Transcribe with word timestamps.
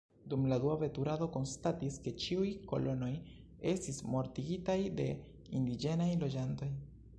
Dum 0.33 0.45
la 0.51 0.55
dua 0.61 0.77
veturado 0.83 1.27
konstatis 1.35 1.99
ke 2.07 2.13
ĉiuj 2.23 2.47
kolonoj 2.71 3.11
estis 3.75 4.01
mortigitaj 4.15 4.81
de 5.03 5.09
indiĝenaj 5.63 6.13
loĝantoj. 6.27 6.75